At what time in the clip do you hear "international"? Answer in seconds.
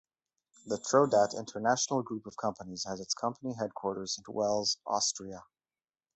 1.37-2.01